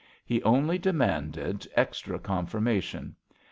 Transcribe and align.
He 0.25 0.41
only 0.41 0.79
demanded 0.79 1.67
extra 1.75 2.17
confirma 2.17 2.81
tion. 2.81 3.15